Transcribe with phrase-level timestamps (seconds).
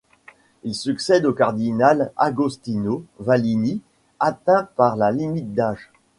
[0.63, 3.81] Il succède au cardinal Agostino Vallini,
[4.19, 5.91] atteint par la limite d'âge.